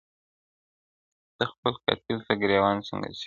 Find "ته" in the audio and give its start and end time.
1.37-1.43, 2.27-2.33